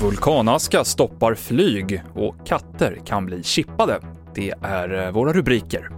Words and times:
Vulkanaska 0.00 0.84
stoppar 0.84 1.34
flyg 1.34 2.02
och 2.14 2.46
katter 2.46 2.98
kan 3.06 3.26
bli 3.26 3.42
chippade. 3.42 4.00
Det 4.34 4.54
är 4.62 5.06
eh, 5.06 5.12
våra 5.12 5.32
rubriker. 5.32 5.90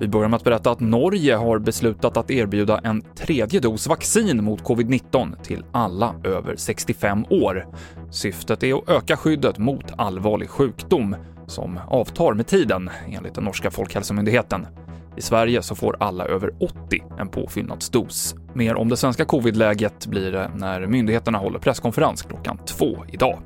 Vi 0.00 0.08
börjar 0.08 0.28
med 0.28 0.36
att 0.36 0.44
berätta 0.44 0.70
att 0.70 0.80
Norge 0.80 1.34
har 1.34 1.58
beslutat 1.58 2.16
att 2.16 2.30
erbjuda 2.30 2.80
en 2.84 3.02
tredje 3.02 3.60
dos 3.60 3.86
vaccin 3.86 4.44
mot 4.44 4.62
covid-19 4.62 5.42
till 5.42 5.64
alla 5.72 6.14
över 6.24 6.56
65 6.56 7.24
år. 7.30 7.66
Syftet 8.10 8.62
är 8.62 8.74
att 8.74 8.88
öka 8.88 9.16
skyddet 9.16 9.58
mot 9.58 9.84
allvarlig 9.96 10.50
sjukdom 10.50 11.16
som 11.46 11.80
avtar 11.88 12.34
med 12.34 12.46
tiden, 12.46 12.90
enligt 13.08 13.34
den 13.34 13.44
norska 13.44 13.70
folkhälsomyndigheten. 13.70 14.66
I 15.16 15.22
Sverige 15.22 15.62
så 15.62 15.74
får 15.74 15.96
alla 16.00 16.24
över 16.24 16.50
80 16.60 17.04
en 17.18 17.28
påfyllnadsdos. 17.28 18.34
Mer 18.52 18.74
om 18.74 18.88
det 18.88 18.96
svenska 18.96 19.24
covidläget 19.24 20.06
blir 20.06 20.32
det 20.32 20.50
när 20.54 20.86
myndigheterna 20.86 21.38
håller 21.38 21.58
presskonferens 21.58 22.22
klockan 22.22 22.58
två 22.66 23.04
idag. 23.12 23.38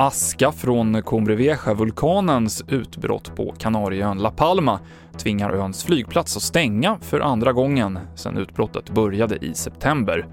Aska 0.00 0.52
från 0.52 1.02
Cumbre 1.02 1.34
Vieja-vulkanens 1.34 2.64
utbrott 2.68 3.36
på 3.36 3.54
Kanarieön 3.58 4.18
La 4.18 4.30
Palma 4.30 4.80
tvingar 5.16 5.50
öns 5.50 5.84
flygplats 5.84 6.36
att 6.36 6.42
stänga 6.42 6.98
för 7.00 7.20
andra 7.20 7.52
gången 7.52 7.98
sedan 8.14 8.36
utbrottet 8.36 8.90
började 8.90 9.44
i 9.44 9.54
september. 9.54 10.26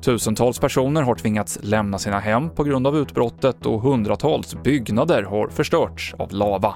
Tusentals 0.00 0.58
personer 0.58 1.02
har 1.02 1.14
tvingats 1.14 1.58
lämna 1.62 1.98
sina 1.98 2.18
hem 2.18 2.50
på 2.50 2.64
grund 2.64 2.86
av 2.86 2.96
utbrottet 2.96 3.66
och 3.66 3.82
hundratals 3.82 4.62
byggnader 4.62 5.22
har 5.22 5.48
förstörts 5.48 6.14
av 6.18 6.32
lava. 6.32 6.74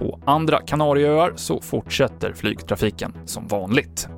På 0.00 0.18
andra 0.24 0.60
Kanarieöar 0.60 1.32
så 1.36 1.60
fortsätter 1.60 2.32
flygtrafiken 2.32 3.12
som 3.24 3.46
vanligt. 3.46 4.08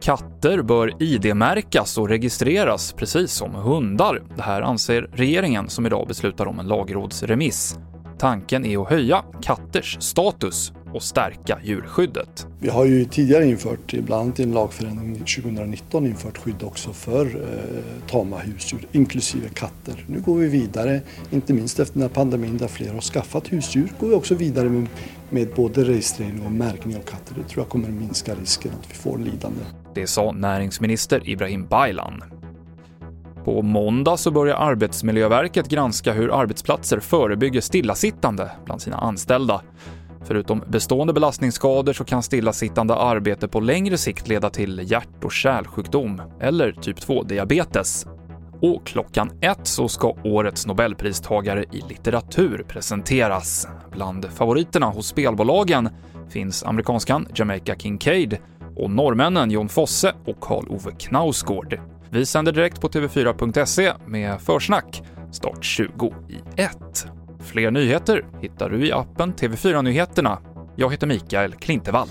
Katter 0.00 0.62
bör 0.62 1.02
ID-märkas 1.02 1.98
och 1.98 2.08
registreras 2.08 2.92
precis 2.92 3.32
som 3.32 3.54
hundar. 3.54 4.22
Det 4.36 4.42
här 4.42 4.62
anser 4.62 5.10
regeringen 5.12 5.68
som 5.68 5.86
idag 5.86 6.08
beslutar 6.08 6.46
om 6.46 6.58
en 6.58 6.68
lagrådsremiss. 6.68 7.78
Tanken 8.18 8.64
är 8.64 8.82
att 8.82 8.90
höja 8.90 9.24
katters 9.42 9.96
status 10.00 10.72
och 10.98 11.04
stärka 11.04 11.58
djurskyddet. 11.62 12.46
Vi 12.58 12.68
har 12.68 12.84
ju 12.84 13.04
tidigare 13.04 13.46
infört, 13.46 13.92
bland 13.92 14.22
annat 14.22 14.40
i 14.40 14.42
en 14.42 14.52
lagförändring 14.52 15.14
2019, 15.14 16.06
infört 16.06 16.38
skydd 16.38 16.62
också 16.62 16.92
för 16.92 17.26
eh, 17.26 18.10
tama 18.10 18.38
husdjur, 18.38 18.86
inklusive 18.92 19.48
katter. 19.48 20.04
Nu 20.06 20.20
går 20.20 20.36
vi 20.36 20.48
vidare, 20.48 21.00
inte 21.30 21.52
minst 21.52 21.80
efter 21.80 21.94
den 21.94 22.02
här 22.02 22.08
pandemin 22.08 22.56
där 22.56 22.68
fler 22.68 22.94
har 22.94 23.00
skaffat 23.00 23.52
husdjur, 23.52 23.92
går 24.00 24.08
vi 24.08 24.14
också 24.14 24.34
vidare 24.34 24.68
med, 24.68 24.86
med 25.30 25.48
både 25.56 25.84
registrering 25.84 26.46
och 26.46 26.52
märkning 26.52 26.96
av 26.96 27.00
katter. 27.00 27.34
Det 27.34 27.48
tror 27.48 27.64
jag 27.64 27.68
kommer 27.68 27.88
minska 27.88 28.34
risken 28.34 28.72
att 28.80 28.90
vi 28.90 28.94
får 28.94 29.18
lidande. 29.18 29.60
Det 29.94 30.06
sa 30.06 30.32
näringsminister 30.32 31.28
Ibrahim 31.28 31.66
Baylan. 31.66 32.22
På 33.44 33.62
måndag 33.62 34.16
så 34.16 34.30
börjar 34.30 34.56
Arbetsmiljöverket 34.56 35.68
granska 35.68 36.12
hur 36.12 36.40
arbetsplatser 36.40 37.00
förebygger 37.00 37.60
stillasittande 37.60 38.50
bland 38.64 38.82
sina 38.82 38.96
anställda. 38.96 39.62
Förutom 40.28 40.62
bestående 40.66 41.12
belastningsskador 41.12 41.92
så 41.92 42.04
kan 42.04 42.22
stillasittande 42.22 42.94
arbete 42.94 43.48
på 43.48 43.60
längre 43.60 43.98
sikt 43.98 44.28
leda 44.28 44.50
till 44.50 44.90
hjärt 44.90 45.24
och 45.24 45.32
kärlsjukdom 45.32 46.22
eller 46.40 46.72
typ 46.72 46.98
2-diabetes. 46.98 48.06
Och 48.60 48.86
klockan 48.86 49.30
ett 49.40 49.66
så 49.66 49.88
ska 49.88 50.16
årets 50.24 50.66
nobelpristagare 50.66 51.64
i 51.72 51.82
litteratur 51.88 52.64
presenteras. 52.68 53.68
Bland 53.92 54.24
favoriterna 54.24 54.86
hos 54.86 55.06
spelbolagen 55.06 55.88
finns 56.30 56.64
amerikanskan 56.64 57.26
Jamaica 57.34 57.74
Kincaid 57.74 58.38
och 58.76 58.90
norrmännen 58.90 59.50
Jon 59.50 59.68
Fosse 59.68 60.14
och 60.26 60.40
Karl 60.40 60.68
Ove 60.68 60.92
Knausgård. 60.98 61.80
Vi 62.10 62.26
sänder 62.26 62.52
direkt 62.52 62.80
på 62.80 62.88
TV4.se 62.88 63.92
med 64.06 64.40
försnack 64.40 65.02
start 65.32 65.64
20 65.64 66.14
i 66.28 66.62
1. 66.62 67.08
Fler 67.48 67.70
nyheter 67.70 68.24
hittar 68.40 68.70
du 68.70 68.86
i 68.86 68.92
appen 68.92 69.34
TV4 69.34 69.82
Nyheterna. 69.82 70.38
Jag 70.76 70.90
heter 70.90 71.06
Mikael 71.06 71.52
Klintevall. 71.52 72.08